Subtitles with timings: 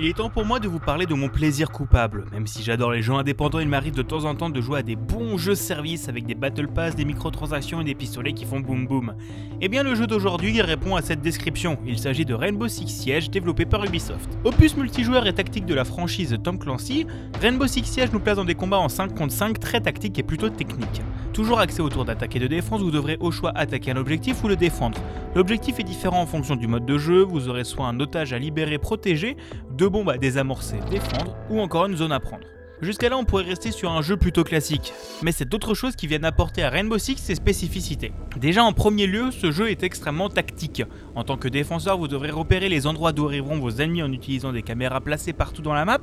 [0.00, 2.24] Il est temps pour moi de vous parler de mon plaisir coupable.
[2.32, 4.82] Même si j'adore les jeux indépendants, il m'arrive de temps en temps de jouer à
[4.82, 8.60] des bons jeux service avec des battle pass, des microtransactions et des pistolets qui font
[8.60, 9.14] boum boum.
[9.60, 11.78] Eh bien le jeu d'aujourd'hui répond à cette description.
[11.84, 14.30] Il s'agit de Rainbow Six Siege développé par Ubisoft.
[14.44, 17.06] Opus multijoueur et tactique de la franchise Tom Clancy,
[17.42, 20.22] Rainbow Six Siege nous place dans des combats en 5 contre 5 très tactiques et
[20.22, 21.02] plutôt techniques.
[21.32, 24.48] Toujours axé autour d'attaque et de défense, vous devrez au choix attaquer un objectif ou
[24.48, 24.98] le défendre.
[25.34, 28.38] L'objectif est différent en fonction du mode de jeu, vous aurez soit un otage à
[28.38, 29.38] libérer protégé,
[29.70, 32.44] deux bombes à désamorcer, défendre, ou encore une zone à prendre.
[32.82, 34.92] Jusqu'à là, on pourrait rester sur un jeu plutôt classique,
[35.22, 38.12] mais c'est d'autres choses qui viennent apporter à Rainbow Six ses spécificités.
[38.36, 40.82] Déjà, en premier lieu, ce jeu est extrêmement tactique.
[41.14, 44.52] En tant que défenseur, vous devrez repérer les endroits d'où arriveront vos ennemis en utilisant
[44.52, 46.00] des caméras placées partout dans la map.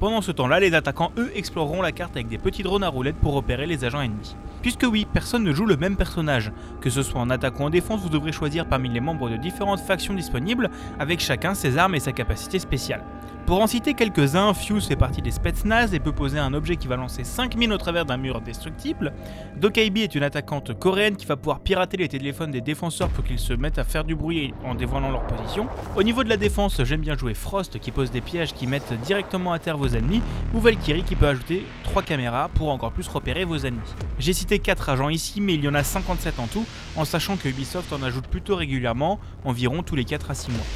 [0.00, 3.16] Pendant ce temps-là, les attaquants, eux, exploreront la carte avec des petits drones à roulettes
[3.16, 4.34] pour repérer les agents ennemis.
[4.62, 6.52] Puisque oui, personne ne joue le même personnage.
[6.80, 9.36] Que ce soit en attaque ou en défense, vous devrez choisir parmi les membres de
[9.36, 13.02] différentes factions disponibles, avec chacun ses armes et sa capacité spéciale.
[13.46, 16.86] Pour en citer quelques-uns, Fuse fait partie des Spetsnaz et peut poser un objet qui
[16.86, 19.14] va lancer 5 mines au travers d'un mur destructible.
[19.56, 23.38] Dokaibi est une attaquante coréenne qui va pouvoir pirater les téléphones des défenseurs pour qu'ils
[23.38, 25.66] se mettent à faire du bruit en dévoilant leur position.
[25.96, 28.92] Au niveau de la défense, j'aime bien jouer Frost qui pose des pièges qui mettent
[29.02, 30.20] directement à terre vos ennemis,
[30.52, 33.94] ou Valkyrie qui peut ajouter 3 caméras pour encore plus repérer vos ennemis.
[34.18, 36.66] J'ai cité 4 agents ici, mais il y en a 57 en tout,
[36.96, 40.66] en sachant que Ubisoft en ajoute plutôt régulièrement, environ tous les 4 à 6 mois.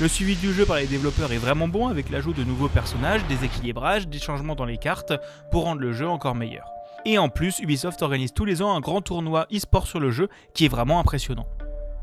[0.00, 3.24] Le suivi du jeu par les développeurs est vraiment bon avec l'ajout de nouveaux personnages,
[3.26, 5.12] des équilibrages, des changements dans les cartes
[5.50, 6.66] pour rendre le jeu encore meilleur.
[7.04, 10.28] Et en plus, Ubisoft organise tous les ans un grand tournoi e-sport sur le jeu
[10.54, 11.46] qui est vraiment impressionnant.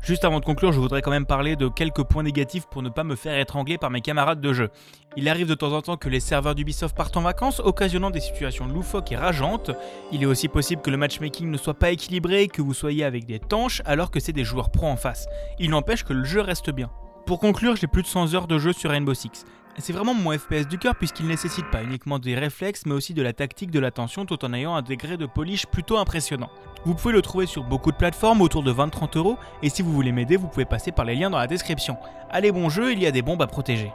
[0.02, 2.88] Juste avant de conclure, je voudrais quand même parler de quelques points négatifs pour ne
[2.88, 4.70] pas me faire étrangler par mes camarades de jeu.
[5.16, 8.20] Il arrive de temps en temps que les serveurs d'Ubisoft partent en vacances, occasionnant des
[8.20, 9.70] situations loufoques et rageantes.
[10.10, 13.26] Il est aussi possible que le matchmaking ne soit pas équilibré, que vous soyez avec
[13.26, 15.28] des tanches alors que c'est des joueurs pro en face.
[15.58, 16.90] Il n'empêche que le jeu reste bien.
[17.26, 19.44] Pour conclure, j'ai plus de 100 heures de jeu sur Rainbow Six.
[19.80, 23.22] C'est vraiment mon FPS du cœur puisqu'il nécessite pas uniquement des réflexes mais aussi de
[23.22, 26.50] la tactique, de l'attention tout en ayant un degré de polish plutôt impressionnant.
[26.84, 29.92] Vous pouvez le trouver sur beaucoup de plateformes autour de 20-30 euros et si vous
[29.92, 31.96] voulez m'aider vous pouvez passer par les liens dans la description.
[32.30, 33.90] Allez bon jeu, il y a des bombes à protéger.